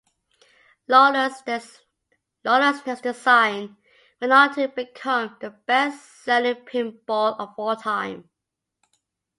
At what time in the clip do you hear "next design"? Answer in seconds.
1.45-3.77